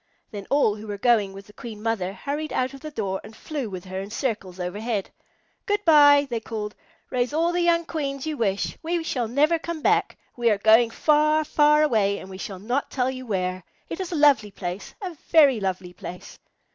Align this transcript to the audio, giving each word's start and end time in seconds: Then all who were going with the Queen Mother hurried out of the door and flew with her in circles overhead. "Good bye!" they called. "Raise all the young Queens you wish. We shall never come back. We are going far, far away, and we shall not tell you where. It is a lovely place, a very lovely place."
Then 0.31 0.47
all 0.49 0.73
who 0.77 0.87
were 0.87 0.97
going 0.97 1.31
with 1.31 1.45
the 1.45 1.53
Queen 1.53 1.79
Mother 1.79 2.11
hurried 2.11 2.51
out 2.51 2.73
of 2.73 2.79
the 2.81 2.89
door 2.89 3.21
and 3.23 3.35
flew 3.35 3.69
with 3.69 3.85
her 3.85 4.01
in 4.01 4.09
circles 4.09 4.59
overhead. 4.59 5.11
"Good 5.67 5.85
bye!" 5.85 6.25
they 6.27 6.39
called. 6.39 6.73
"Raise 7.11 7.33
all 7.33 7.51
the 7.51 7.61
young 7.61 7.85
Queens 7.85 8.25
you 8.25 8.35
wish. 8.35 8.75
We 8.81 9.03
shall 9.03 9.27
never 9.27 9.59
come 9.59 9.83
back. 9.83 10.17
We 10.35 10.49
are 10.49 10.57
going 10.57 10.89
far, 10.89 11.45
far 11.45 11.83
away, 11.83 12.17
and 12.17 12.31
we 12.31 12.39
shall 12.39 12.57
not 12.57 12.89
tell 12.89 13.11
you 13.11 13.27
where. 13.27 13.63
It 13.89 13.99
is 13.99 14.11
a 14.11 14.15
lovely 14.15 14.49
place, 14.49 14.95
a 15.03 15.15
very 15.29 15.59
lovely 15.59 15.93
place." 15.93 16.39